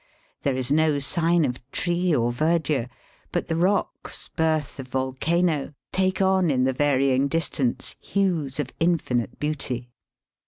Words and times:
There 0.41 0.55
is 0.57 0.71
no 0.71 0.97
sign 0.97 1.45
of 1.45 1.61
tree 1.71 2.11
or* 2.15 2.31
verdure, 2.31 2.89
but 3.31 3.47
the 3.49 3.53
rocks^ 3.53 4.31
birth 4.35 4.79
of 4.79 4.87
volcano, 4.87 5.75
take 5.91 6.23
on 6.23 6.49
in 6.49 6.63
the 6.63 6.73
varying 6.73 7.27
distance 7.27 7.95
hues 7.99 8.59
of 8.59 8.73
infinite 8.79 9.37
beauty. 9.39 9.91